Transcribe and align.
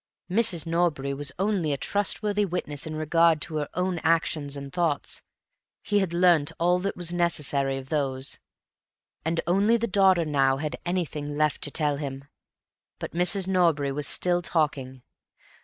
Mrs. 0.31 0.65
Norbury 0.65 1.13
was 1.13 1.31
only 1.37 1.71
a 1.71 1.77
trustworthy 1.77 2.43
witness 2.43 2.87
in 2.87 2.95
regard 2.95 3.39
to 3.43 3.57
her 3.57 3.69
own 3.75 3.99
actions 3.99 4.57
and 4.57 4.73
thoughts; 4.73 5.21
he 5.83 5.99
had 5.99 6.11
learnt 6.11 6.51
all 6.59 6.79
that 6.79 6.97
was 6.97 7.13
necessary 7.13 7.77
of 7.77 7.89
those, 7.89 8.39
and 9.23 9.41
only 9.45 9.77
the 9.77 9.85
daughter 9.85 10.25
now 10.25 10.57
had 10.57 10.75
anything 10.87 11.37
left 11.37 11.61
to 11.61 11.69
tell 11.69 11.97
him. 11.97 12.25
But 12.97 13.11
Mrs. 13.13 13.47
Norbury 13.47 13.91
was 13.91 14.07
still 14.07 14.41
talking. 14.41 15.03